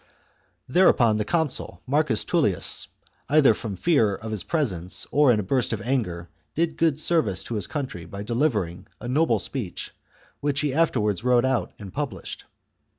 [0.67, 2.87] Thereupon, the consul, Marcus TuUius,
[3.29, 7.43] either from fear of his presence or in a burst of anger, did good service
[7.43, 9.93] to his country by delivering a noble speech,
[10.39, 12.45] which he afterwards wrote out and published.